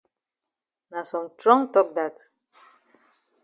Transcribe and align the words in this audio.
Na 0.91 0.99
some 1.09 1.27
trong 1.39 1.63
tok 1.73 1.89
dat. 1.97 2.15